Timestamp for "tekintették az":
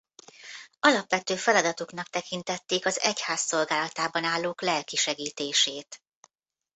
2.09-2.99